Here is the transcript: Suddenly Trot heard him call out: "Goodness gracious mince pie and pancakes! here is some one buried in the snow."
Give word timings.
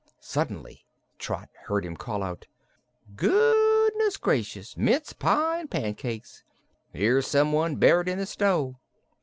Suddenly 0.19 0.83
Trot 1.19 1.49
heard 1.65 1.85
him 1.85 1.95
call 1.95 2.23
out: 2.23 2.47
"Goodness 3.15 4.17
gracious 4.17 4.75
mince 4.75 5.13
pie 5.13 5.59
and 5.59 5.69
pancakes! 5.69 6.43
here 6.91 7.19
is 7.19 7.27
some 7.27 7.53
one 7.53 7.75
buried 7.75 8.07
in 8.07 8.17
the 8.17 8.25
snow." 8.25 8.79